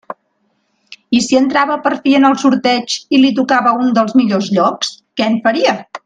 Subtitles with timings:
[1.17, 4.95] I si entrava per fi en el sorteig i li tocava un dels millors llocs,
[5.21, 5.77] què en faria?